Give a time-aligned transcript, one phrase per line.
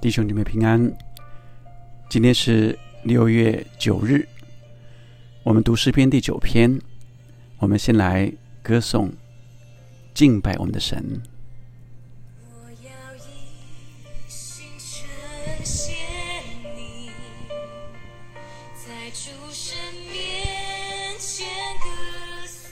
[0.00, 0.96] 弟兄姊妹平安。
[2.08, 4.28] 今天是六月九日，
[5.42, 6.80] 我们读诗篇第九篇。
[7.58, 8.32] 我们先来
[8.62, 9.12] 歌颂、
[10.14, 11.20] 敬拜我们的神。
[12.48, 15.08] 我要一心呈
[15.64, 15.96] 现
[16.76, 17.10] 你，
[18.76, 19.76] 在主神
[20.12, 21.48] 面前
[21.82, 21.88] 歌
[22.46, 22.70] 颂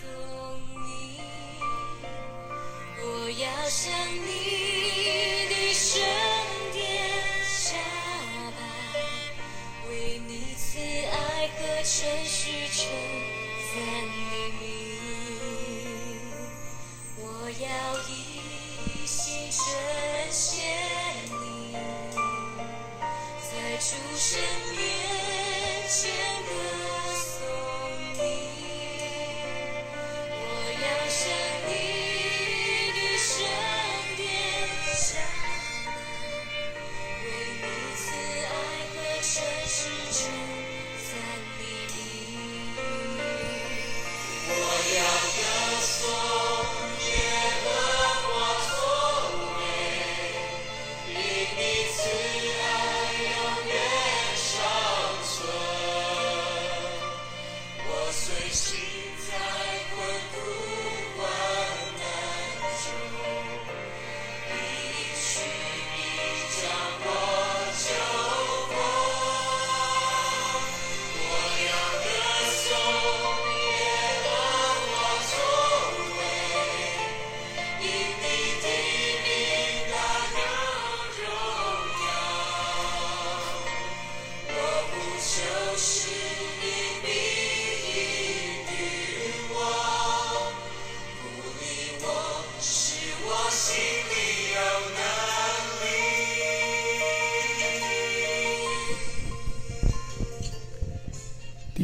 [0.86, 1.18] 你。
[3.02, 4.55] 我要向你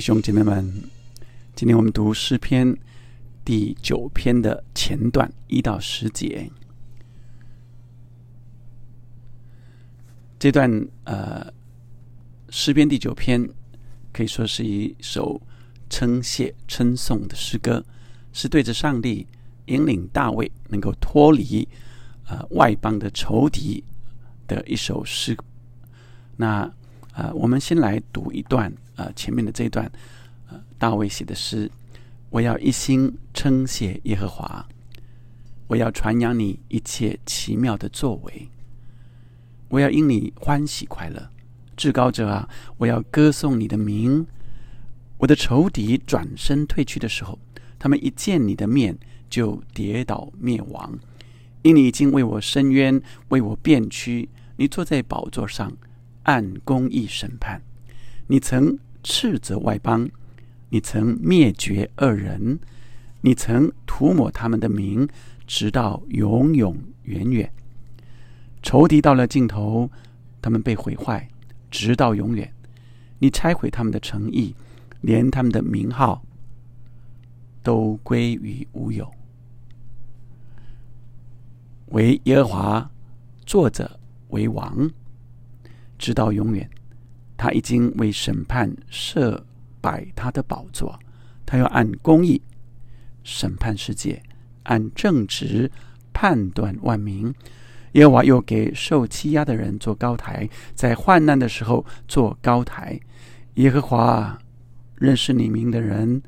[0.02, 0.68] 兄姐妹们，
[1.54, 2.76] 今天我们读诗篇
[3.44, 6.50] 第九篇的前段一到十节。
[10.40, 10.68] 这段
[11.04, 11.46] 呃
[12.50, 13.48] 诗篇第九篇
[14.12, 15.40] 可以说是一首
[15.88, 17.84] 称谢称颂的诗歌，
[18.32, 19.24] 是对着上帝
[19.66, 21.68] 引领大卫能够脱离
[22.26, 23.84] 呃外邦的仇敌
[24.48, 25.36] 的一首诗。
[26.36, 26.68] 那
[27.14, 29.90] 呃，我们先来读一段呃前面的这一段
[30.48, 31.70] 呃大卫写的诗：
[32.30, 34.66] 我要一心称谢耶和华，
[35.66, 38.48] 我要传扬你一切奇妙的作为，
[39.68, 41.30] 我要因你欢喜快乐，
[41.76, 44.26] 至高者啊，我要歌颂你的名。
[45.18, 47.38] 我的仇敌转身退去的时候，
[47.78, 48.98] 他们一见你的面
[49.30, 50.98] 就跌倒灭亡，
[51.62, 55.72] 因你已经为我伸冤，为我辩屈，你坐在宝座上。
[56.24, 57.60] 按公义审判，
[58.32, 60.08] 你曾斥责外邦，
[60.70, 62.58] 你曾灭绝恶人，
[63.20, 65.06] 你曾涂抹他们的名，
[65.46, 67.52] 直到永永远远。
[68.62, 69.90] 仇敌到了尽头，
[70.40, 71.28] 他们被毁坏，
[71.70, 72.50] 直到永远。
[73.18, 74.56] 你拆毁他们的诚意，
[75.02, 76.24] 连他们的名号
[77.62, 79.12] 都归于无有。
[81.88, 82.90] 为耶和华
[83.44, 84.90] 作者为王。
[85.98, 86.68] 直到永远，
[87.36, 89.44] 他已经为审判设
[89.80, 90.98] 摆他的宝座，
[91.44, 92.40] 他要按公义
[93.24, 94.22] 审判世界，
[94.64, 95.70] 按正直
[96.12, 97.34] 判断万民。
[97.92, 102.98] 耶和华又给受欺压的人做高台，在患难的时候做高台。
[103.54, 104.38] 耶和华
[104.94, 106.22] 认识你名的人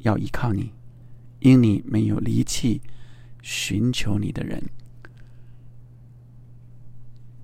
[0.00, 0.72] 要依靠你，
[1.38, 2.82] 因你没有离弃
[3.42, 4.62] 寻求你的人。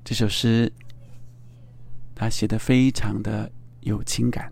[0.04, 0.72] 这首诗。
[2.22, 3.50] 他写的非常的
[3.80, 4.48] 有情感。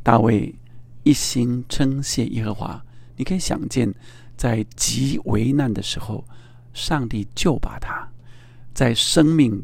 [0.00, 0.54] 大卫
[1.02, 2.80] 一心称谢耶和华，
[3.16, 3.92] 你可以想见，
[4.36, 6.24] 在极为难的时候，
[6.72, 8.08] 上帝救拔他；
[8.72, 9.60] 在生命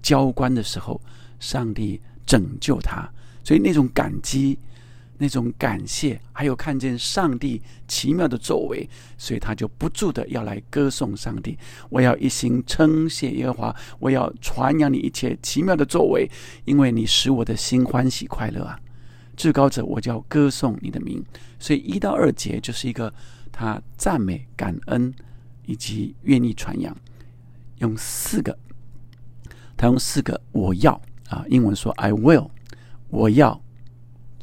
[0.00, 0.98] 交关的时候，
[1.38, 3.06] 上帝拯救他。
[3.44, 4.58] 所以那种感激。
[5.16, 11.56] 那种感谢，还有看见上帝奇妙的作为，所以他就不住的要来歌颂上帝。
[11.88, 16.28] 我要一心称谢耶和华，我要传扬你一切奇妙的作为，
[16.64, 18.78] 因为你使我的心欢喜快乐啊！
[19.36, 21.24] 至高者，我就要歌颂你的名。
[21.58, 23.12] 所以一到二节就是一个
[23.52, 25.14] 他赞美、感恩
[25.64, 26.94] 以及愿意传扬，
[27.78, 28.56] 用四个，
[29.76, 32.50] 他用四个我要啊，英文说 I will，
[33.08, 33.63] 我要。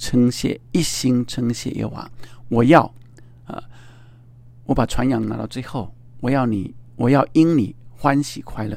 [0.02, 2.12] 称谢一心称谢耶和华，
[2.50, 2.92] 我要
[3.46, 3.64] 啊，
[4.66, 8.76] 我把传扬拿到最后，我要你，我要因你欢喜快乐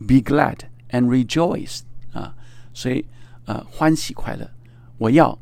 [0.00, 0.58] ，be glad
[0.90, 1.80] and rejoice
[2.12, 2.36] 啊，
[2.74, 3.02] 所以
[3.46, 4.46] 呃欢喜快乐，
[4.98, 5.36] 我要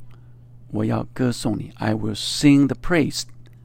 [0.68, 3.24] 我要歌颂你，I will sing the praise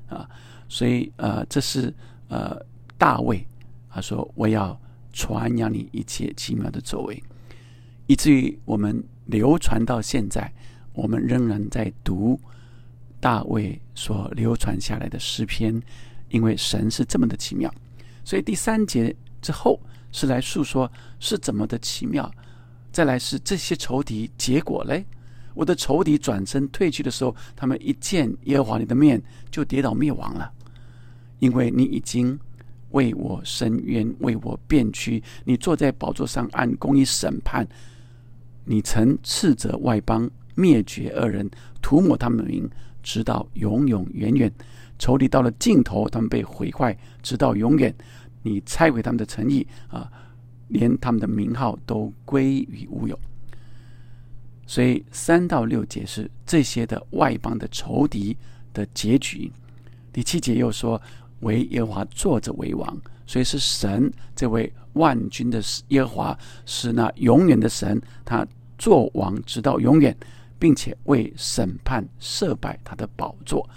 [0.10, 0.28] 啊，
[0.68, 1.94] 所以呃这是
[2.30, 2.60] 呃
[2.98, 3.46] 大卫
[3.92, 4.76] 他说我要
[5.14, 7.22] 传扬你一切奇妙的作为，
[8.08, 10.52] 以至于我们流传到现在，
[10.96, 12.40] 我们仍然在读
[13.20, 15.82] 大卫所流传下来的诗篇，
[16.30, 17.72] 因为神是这么的奇妙。
[18.24, 19.80] 所以第三节之后
[20.12, 22.32] 是来诉说是怎么的奇妙，
[22.92, 25.06] 再来是这些仇敌结果嘞。
[25.54, 30.52] 我的仇敌转身退去的时候，他们一见耶和华你的面就跌倒灭亡了，
[31.40, 32.38] 因为你已经
[32.92, 35.24] 为我伸冤，为我辩屈。
[35.44, 37.66] 你坐在宝座上按公义审判，
[38.66, 41.50] 你曾斥责外邦，灭绝恶人，
[41.82, 42.70] 涂抹他们的名，
[43.04, 44.52] 直到永永远远。
[44.98, 47.94] 仇敌到了尽头，他们被毁坏，直到永远。
[48.42, 50.10] 你拆毁他们的诚意啊，
[50.70, 53.20] 连他们的名号都归于无有。
[54.68, 58.36] 所以三到六节是这些的外邦的仇敌
[58.74, 59.52] 的结局。
[60.14, 61.00] 第七节又说，
[61.42, 62.98] 为耶和华坐着为王，
[63.28, 68.48] 所以是神这位万军的耶和华是那永远的神，他
[68.78, 70.16] 做王直到永远，
[70.58, 73.68] 并且为审判设摆他的宝座。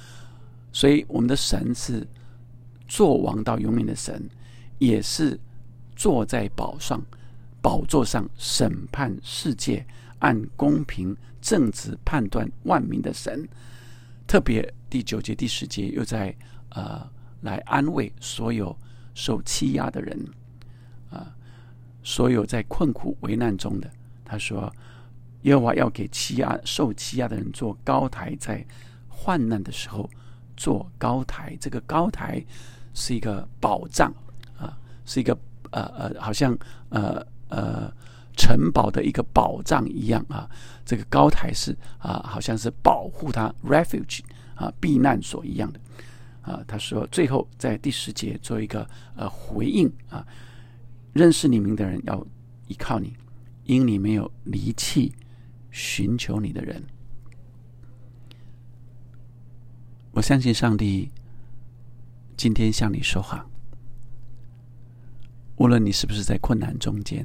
[0.73, 2.07] 所以我们的神是
[2.87, 4.29] 做王到永远的神，
[4.79, 5.39] 也是
[5.97, 7.03] 坐在宝上
[7.61, 9.87] 宝座上审判世界。
[10.21, 13.49] 按公平正直判断万民的神，
[14.27, 16.35] 特别第九节、第十节又在
[16.71, 17.09] 呃
[17.43, 18.77] 来安慰所有
[19.15, 20.29] 受欺压的人，
[21.09, 21.33] 啊，
[22.03, 23.89] 所有在困苦危难中的。
[24.25, 24.75] 他说
[25.43, 28.65] ：“耶和华要给欺压受欺压的人做高台，在
[29.09, 30.09] 患难的时候
[30.57, 31.57] 做高台。
[31.61, 32.45] 这个高台
[32.95, 34.13] 是一个保障
[34.59, 35.39] 啊，是一个
[35.71, 36.57] 呃呃，好像
[36.91, 37.93] 呃呃。”
[38.41, 40.49] 城堡的一个保障一样啊，
[40.85, 44.21] 这个高台是啊，好像是保护他 refuge
[44.55, 45.81] 啊避难所一样的
[46.43, 46.63] 啊。
[46.69, 50.25] 他说，最后在第十节做一个呃回应啊，
[51.13, 52.25] 认识你名的人要
[52.69, 53.13] 依靠你，
[53.65, 55.13] 因你没有离弃
[55.79, 56.83] 寻求你的人。
[60.11, 61.09] 我相信上帝
[62.37, 63.47] 今天向你说话，
[65.57, 67.25] 无论你是不是在困难中间。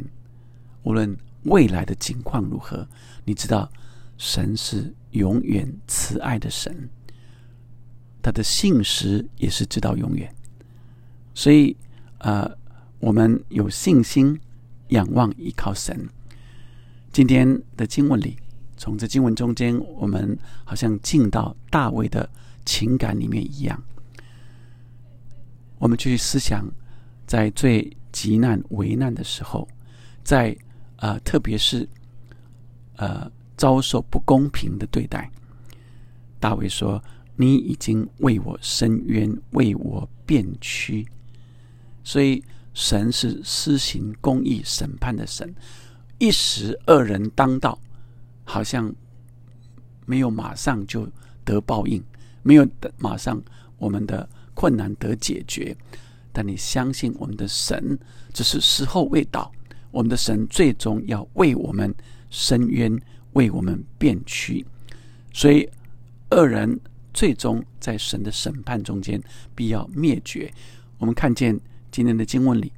[0.83, 2.87] 无论未来的境况如何，
[3.25, 3.71] 你知道，
[4.17, 6.89] 神是永远慈爱的神，
[8.21, 10.31] 他的信实也是直到永远。
[11.33, 11.75] 所以，
[12.19, 12.55] 呃，
[12.99, 14.39] 我们有信心
[14.89, 16.07] 仰望依靠神。
[17.11, 18.37] 今天的经文里，
[18.83, 22.29] 从这经文中间，我们好像进到大卫的
[22.65, 23.81] 情感里面一样。
[25.77, 26.69] 我们去思想，
[27.25, 29.65] 在最急难危难的时候，
[30.21, 30.53] 在
[30.97, 31.87] 啊，特别是
[32.97, 35.31] 呃，遭受不公平的对待，
[36.37, 37.01] 大卫说
[37.37, 41.07] ：“你已经为我伸冤，为我辩屈。”
[42.03, 42.43] 所以，
[42.73, 45.55] 神是施行公义审判的神。
[46.17, 47.79] 一时恶人当道，
[48.43, 48.93] 好像
[50.05, 51.07] 没有马上就
[51.43, 52.03] 得报应，
[52.41, 52.67] 没有
[52.97, 53.41] 马上
[53.77, 55.75] 我们的困难得解决。
[56.31, 57.97] 但你相信我们的神，
[58.33, 59.51] 只是时候未到。
[59.91, 61.93] 我们的神最终要为我们
[62.31, 62.99] 伸冤，
[63.33, 64.65] 为我们辩屈，
[65.31, 65.69] 所以
[66.31, 66.79] 恶人
[67.13, 69.21] 最终在神的审判中间
[69.53, 70.51] 必要灭绝。
[70.97, 71.59] 我们看见
[71.91, 72.73] 今天的经文里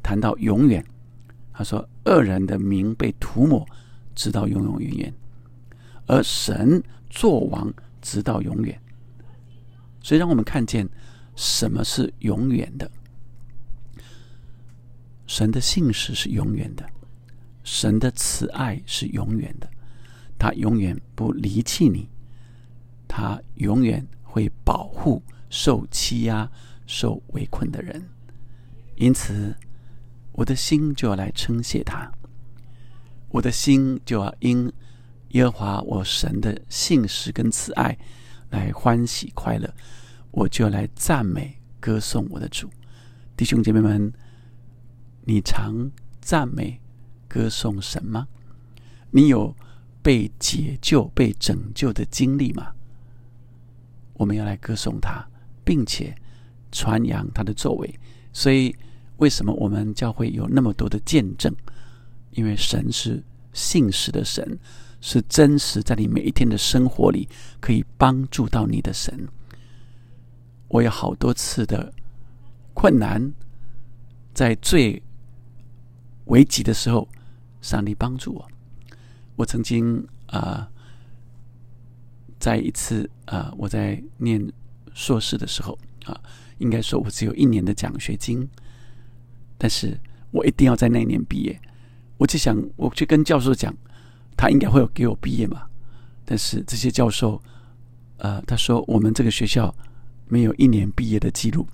[0.00, 0.84] 谈到永远，
[1.52, 3.66] 他说恶人的名被涂抹，
[4.18, 5.14] 直到永永远远，
[6.08, 7.72] 而神作王
[8.02, 8.76] 直到永远。
[10.02, 10.88] 所以让我们看见
[11.36, 12.90] 什么是永远的。
[15.28, 16.84] 神的信实是永远的，
[17.62, 19.70] 神的慈爱是永远的，
[20.36, 22.08] 他永远不离弃你，
[23.06, 26.50] 他永远会保护受欺压、
[26.88, 28.02] 受围困的人。
[28.96, 29.54] 因此，
[30.32, 32.10] 我的心就要来称谢他，
[33.30, 34.72] 我的心就要因
[35.30, 37.96] 耶和华我神的信实跟慈爱
[38.50, 39.72] 来欢喜快乐，
[40.30, 42.68] 我就要来赞美歌颂我的主，
[43.36, 44.12] 弟兄姐妹们。
[45.24, 45.90] 你常
[46.22, 46.80] 赞美、
[47.28, 48.26] 歌颂神吗？
[49.10, 49.54] 你有
[50.00, 52.72] 被解救、被拯救的经历吗？
[54.14, 55.28] 我们要来歌颂他，
[55.62, 56.16] 并且
[56.72, 58.00] 传扬他的作为。
[58.32, 58.74] 所以，
[59.18, 61.54] 为什么我们教会有那么多的见证？
[62.38, 63.20] 因为神是
[63.52, 64.56] 信实的神，
[65.00, 67.28] 是真实，在你每一天的生活里
[67.58, 69.26] 可以帮助到你的神。
[70.68, 71.92] 我有好多次的
[72.72, 73.32] 困难，
[74.32, 75.02] 在最。
[76.26, 77.08] 危急的时候，
[77.62, 78.46] 上帝帮助我。
[79.34, 80.70] 我曾经啊、
[82.38, 84.46] 在一次啊、我在念
[84.92, 86.20] 硕士的时候啊，
[86.58, 88.46] 应该说我只有一年的奖学金，
[89.56, 89.98] 但是
[90.30, 91.58] 我一定要在那一年毕业。
[92.18, 93.74] 我就想，我去跟教授讲，
[94.36, 95.62] 他应该会有给我毕业嘛。
[96.24, 97.40] 但是这些教授，
[98.18, 99.74] 呃，他说我们这个学校
[100.26, 101.66] 没有一年毕业的记录，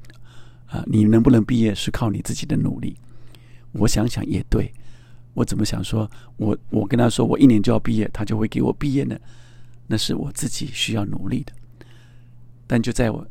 [0.67, 2.97] 啊、你能不能毕业是靠你自己的努力。
[3.73, 4.73] 我想想也对，
[5.33, 9.19] 我怎么想说，我我跟他说我一年就要毕业，他就会给我毕业呢？
[9.87, 11.53] 那是我自己需要努力的。
[12.67, 13.27] 但就在我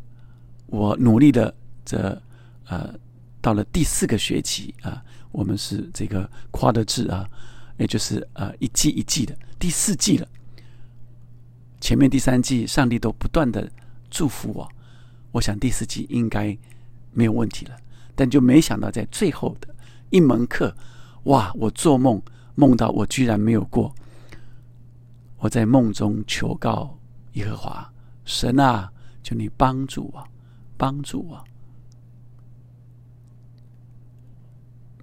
[0.66, 1.54] 我努力的
[1.86, 2.22] 这
[2.68, 2.94] 呃
[3.40, 5.04] 到了第四个学期啊，
[5.34, 7.28] 我们是这个夸的制啊，
[7.78, 10.26] 也就是呃一季一季的第四季了。
[11.82, 13.70] 前面第三季上帝都不断的
[14.10, 14.72] 祝福我，
[15.34, 16.58] 我想第四季应该
[17.12, 17.76] 没有问题了。
[18.16, 19.68] 但就没想到在最后的
[20.12, 20.74] 一门课，
[21.24, 21.52] 哇！
[21.56, 22.22] 我做梦
[22.54, 23.94] 梦到我居然没有过。
[25.40, 26.98] 我在梦中求告
[27.34, 27.92] 耶和华
[28.24, 28.90] 神啊，
[29.24, 30.24] 求你帮助我，
[30.78, 31.44] 帮助我。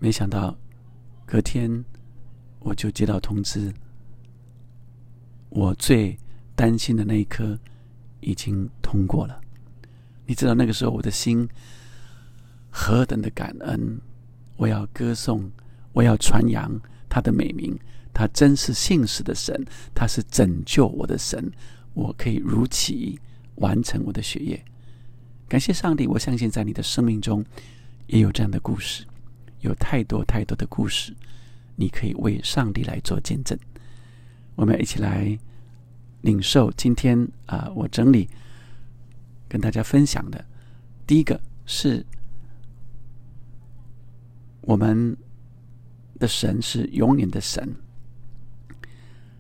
[0.01, 0.57] 没想到
[1.27, 1.85] 隔天
[2.59, 3.73] 我就接到通知，
[5.51, 6.19] 我最
[6.57, 7.59] 担心的那一科
[8.21, 9.39] 已经通过了。
[10.27, 11.47] 你知道那个时候我的心
[12.71, 14.01] 何等的感恩！
[14.57, 15.51] 我要歌颂，
[15.93, 17.79] 我要传扬他的美名。
[18.13, 19.65] 他真是信实的神，
[19.95, 21.51] 他是拯救我的神。
[21.93, 23.21] 我可以如期
[23.57, 24.65] 完成我的学业。
[25.47, 26.07] 感谢上帝！
[26.07, 27.45] 我相信在你的生命中
[28.07, 29.05] 也有这样的故事，
[29.61, 31.15] 有太多太多的故事，
[31.77, 33.59] 你可以为上帝来做见证。
[34.55, 35.39] 我们一起来
[36.23, 38.29] 领受今天啊、我整理
[39.49, 40.45] 跟大家分享的
[41.07, 42.05] 第一个是
[44.61, 45.17] 我们
[46.19, 47.75] 的神是永远的神，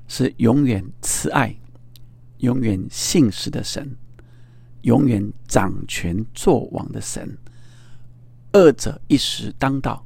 [0.09, 1.55] 是永远慈爱、
[2.39, 3.95] 永远信实的神，
[4.83, 7.37] 永远掌权作王的神。
[8.53, 10.05] 二者一时当道，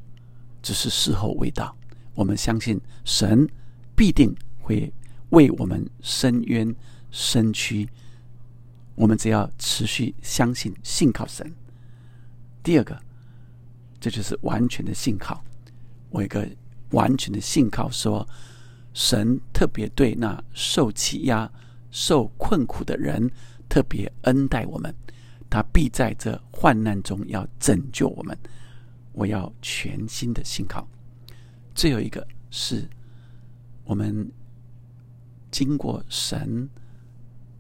[0.64, 1.76] 只是时候未到。
[2.14, 3.46] 我们相信神
[3.94, 4.90] 必定会
[5.28, 6.74] 为我们伸冤
[7.10, 7.86] 伸屈，
[8.94, 11.52] 我们只要持续相信、信靠神。
[12.62, 12.98] 第二个，
[14.00, 15.44] 这就是完全的信靠。
[16.08, 16.48] 我一个
[16.92, 18.26] 完全的信靠说，
[18.94, 21.50] 神特别对那受欺压、
[21.90, 23.30] 受困苦的人
[23.68, 24.94] 特别恩待我们，
[25.50, 28.38] 他必在这患难中要拯救我们。
[29.14, 30.86] 我要全新的信靠。
[31.74, 32.88] 最后一个是
[33.84, 34.30] 我们
[35.50, 36.68] 经过神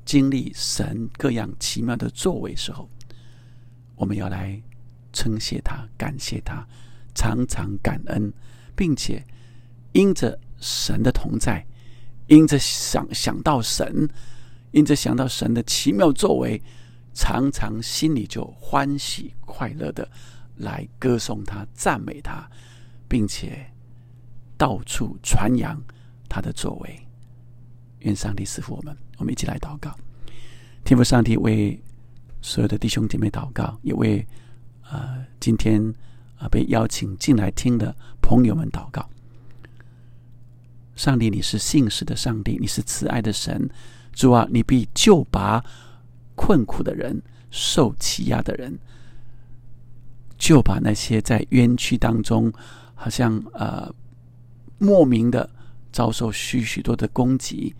[0.04, 2.88] 经历神各样奇妙的作为时候，
[3.96, 4.60] 我们要来
[5.12, 6.66] 称谢他、感谢他，
[7.14, 8.32] 常常感恩，
[8.76, 9.24] 并且
[9.92, 11.64] 因着神的同在，
[12.26, 14.08] 因着想想到神，
[14.72, 16.60] 因着想到神的奇妙作为，
[17.14, 20.10] 常常心里就欢喜快乐的
[20.56, 22.48] 来歌颂他、赞美他，
[23.08, 23.70] 并且
[24.56, 25.80] 到处传扬
[26.28, 27.00] 他的作为。
[28.00, 29.94] 愿上帝赐福我们，我们一起来祷告。
[30.84, 31.82] 天父上帝为
[32.42, 34.26] 所有的弟兄姐妹祷告，也为
[34.90, 35.82] 呃今天
[36.36, 39.08] 啊、被邀请进来听的朋友们祷告。
[40.94, 43.68] 上帝，你是信实的上帝，你是慈爱的神。
[44.12, 45.64] 主啊，你必救拔
[46.36, 47.20] 困苦的人、
[47.50, 48.78] 受欺压的人，
[50.44, 52.52] 就把那些在冤屈当中，
[52.94, 53.90] 好像呃
[54.76, 55.48] 莫名的
[55.90, 57.74] 遭受许许多的攻击。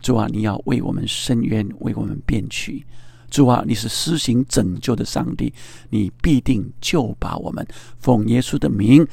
[0.00, 2.82] 主啊，你要为我们伸冤，为我们辩屈。
[3.28, 5.52] 主啊，你是施行拯救的上帝，
[5.90, 7.66] 你必定救拔我们。
[7.98, 9.06] 奉耶稣的名，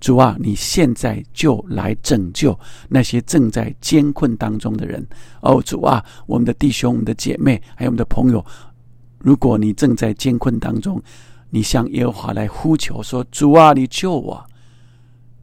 [0.00, 5.06] 主啊，你现在就来拯救那些正在艰困当中的人。
[5.42, 8.42] 哦，主啊，我们的弟兄、我们的姐妹，还有我们的朋友，
[9.18, 10.98] 如果你正在艰困当中，
[11.50, 14.46] 你向耶和华来呼求说：“主啊，你救我！”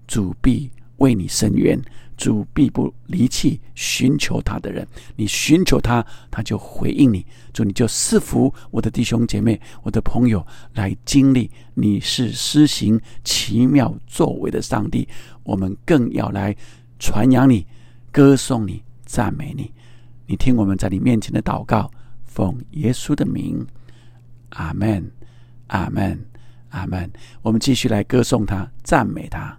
[0.07, 1.79] 主必为你伸冤。
[2.15, 7.23] 主必不离弃寻求他的人，你寻求他，他就回应你。
[7.53, 15.07] 主，你就赐福我的弟兄姐妹、我的朋友来经历你是施行奇妙作为的上帝。
[15.43, 16.55] 我们更要来
[16.97, 17.67] 传扬你、
[18.11, 19.71] 歌颂你、赞美你。
[20.25, 21.91] 你听我们在你面前的祷告，
[22.25, 23.63] 奉耶稣的名，
[24.49, 25.11] 阿门，
[25.67, 26.19] 阿门，
[26.69, 27.09] 阿门。
[27.41, 29.57] 我们继续来歌颂他、赞美他。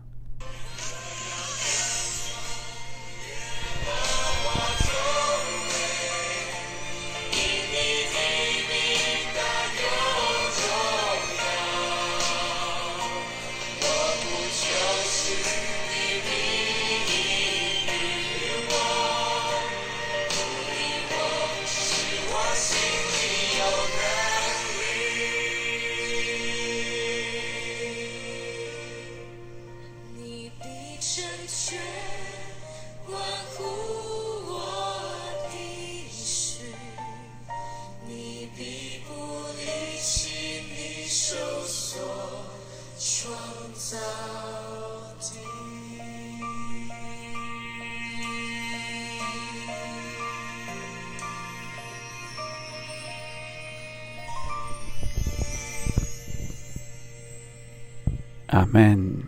[58.58, 59.22] 阿门，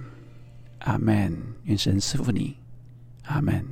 [0.80, 1.32] 阿门。
[1.62, 2.56] 愿神赐福你，
[3.26, 3.64] 阿门。